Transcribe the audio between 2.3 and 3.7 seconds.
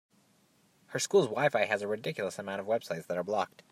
amount of websites that are blocked.